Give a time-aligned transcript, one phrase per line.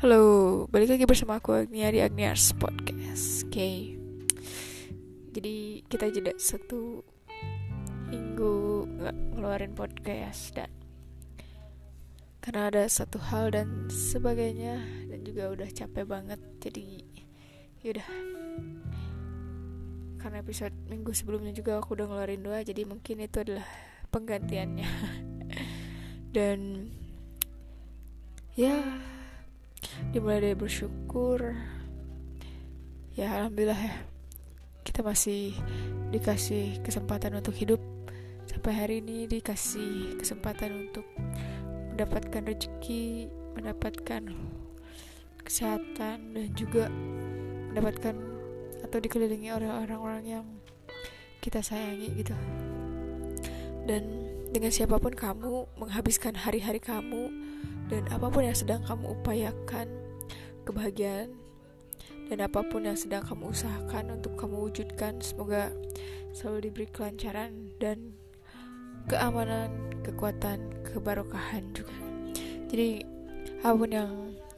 [0.00, 3.44] Halo, balik lagi bersama aku Agnia di Agniars Podcast.
[3.44, 3.76] Oke, okay.
[5.28, 7.04] jadi kita jeda satu
[8.08, 10.72] minggu nggak ngeluarin podcast dan
[12.40, 14.80] karena ada satu hal dan sebagainya
[15.12, 17.04] dan juga udah capek banget jadi
[17.84, 18.08] yaudah
[20.16, 23.68] karena episode minggu sebelumnya juga aku udah ngeluarin dua jadi mungkin itu adalah
[24.08, 24.88] penggantiannya
[26.40, 26.88] dan
[28.56, 28.80] ya
[30.10, 31.54] dimulai dari bersyukur.
[33.14, 33.94] Ya alhamdulillah ya.
[34.82, 35.54] Kita masih
[36.10, 37.78] dikasih kesempatan untuk hidup.
[38.50, 41.06] Sampai hari ini dikasih kesempatan untuk
[41.94, 44.34] mendapatkan rezeki mendapatkan
[45.46, 46.90] kesehatan dan juga
[47.70, 48.14] mendapatkan
[48.82, 50.46] atau dikelilingi oleh orang-orang yang
[51.38, 52.34] kita sayangi gitu.
[53.86, 54.02] Dan
[54.50, 57.30] dengan siapa pun kamu menghabiskan hari-hari kamu
[57.90, 59.88] dan apa pun yang sedang kamu upayakan
[60.62, 61.34] kebahagiaan
[62.30, 65.74] dan apa pun yang sedang kamu usahakan untuk kamu wujudkan semoga
[66.30, 68.14] selalu diberi kelancaran dan
[69.10, 69.74] keamanan,
[70.06, 71.90] kekuatan, kebarokahan juga.
[72.70, 73.02] Jadi
[73.66, 74.12] apa pun yang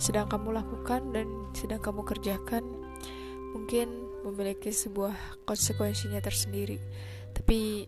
[0.00, 2.64] sedang kamu lakukan dan sedang kamu kerjakan
[3.52, 6.80] mungkin memiliki sebuah konsekuensinya tersendiri.
[7.36, 7.84] Tapi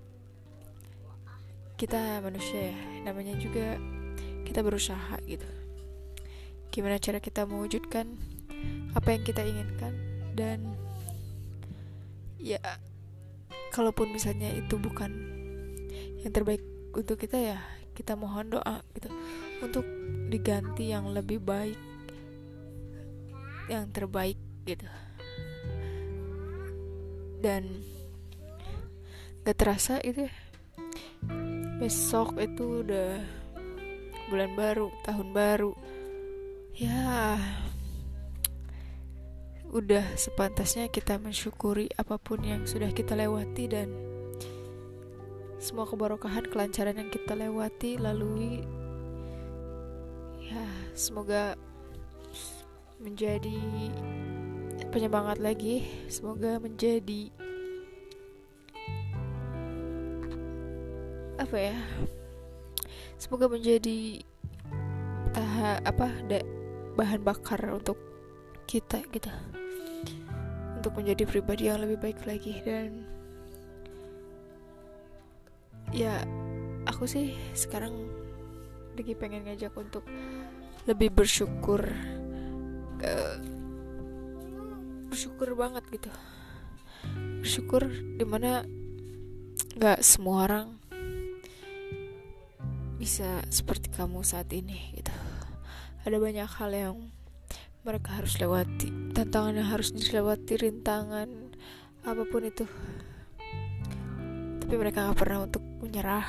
[1.81, 2.77] kita manusia ya,
[3.09, 3.81] namanya juga
[4.51, 5.47] kita berusaha gitu.
[6.75, 8.11] Gimana cara kita mewujudkan
[8.99, 9.95] apa yang kita inginkan
[10.35, 10.75] dan
[12.43, 12.59] ya
[13.71, 15.15] kalaupun misalnya itu bukan
[16.27, 17.59] yang terbaik untuk kita ya
[17.95, 19.07] kita mohon doa gitu
[19.63, 19.87] untuk
[20.27, 21.79] diganti yang lebih baik
[23.71, 24.35] yang terbaik
[24.67, 24.91] gitu.
[27.39, 27.71] Dan
[29.47, 30.35] gak terasa itu ya
[31.81, 33.40] besok itu udah
[34.31, 35.75] bulan baru, tahun baru.
[36.79, 37.37] Ya,
[39.71, 43.91] udah sepantasnya kita mensyukuri apa pun yang sudah kita lewati dan
[45.61, 48.65] semua kebarokahan kelancaran yang kita lewati lalui.
[50.41, 51.55] Ya semoga
[52.97, 53.61] menjadi
[54.91, 55.85] penyemangat lagi.
[56.09, 57.31] Semoga menjadi
[61.41, 61.77] apa ya
[63.21, 64.25] semoga menjadi
[65.37, 66.41] uh, apa da,
[66.97, 68.01] bahan bakar untuk
[68.65, 69.29] kita gitu.
[70.81, 73.05] Untuk menjadi pribadi yang lebih baik lagi dan
[75.93, 76.25] ya
[76.89, 77.93] aku sih sekarang
[78.97, 80.09] lagi pengen ngajak untuk
[80.89, 81.85] lebih bersyukur
[83.05, 83.37] uh,
[85.13, 86.11] bersyukur banget gitu.
[87.45, 87.85] Bersyukur
[88.17, 88.65] di mana
[89.77, 90.81] nggak semua orang
[93.01, 95.09] bisa seperti kamu saat ini gitu.
[96.05, 96.97] Ada banyak hal yang
[97.81, 99.17] mereka harus lewati.
[99.17, 101.57] Tantangan yang harus dilewati rintangan
[102.05, 102.69] apa pun itu.
[104.61, 106.29] Tapi mereka gak pernah untuk menyerah.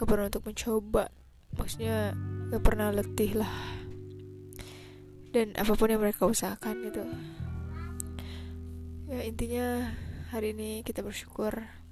[0.00, 1.12] Gak pernah untuk mencoba.
[1.60, 2.16] Maksudnya
[2.48, 3.52] gak pernah letih lah.
[5.28, 7.04] Dan apa pun yang mereka usahakan gitu.
[9.12, 9.92] Ya intinya
[10.32, 11.83] hari ini kita bersyukur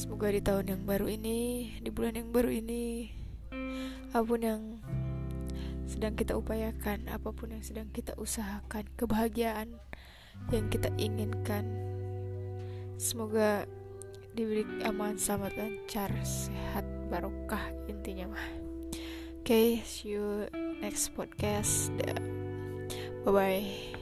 [0.00, 3.12] Semoga di tahun yang baru ini, di bulan yang baru ini,
[4.16, 4.80] apa pun yang
[5.84, 9.76] sedang kita upayakan, apa pun yang sedang kita usahakan, kebahagiaan
[10.48, 11.68] yang kita inginkan,
[12.96, 13.68] semoga
[14.32, 18.48] diberi aman, selamat, lancar, sehat, barokah intinya mah.
[19.44, 20.48] Oke, okay, see you
[20.80, 21.92] next podcast.
[23.28, 23.99] Bye bye.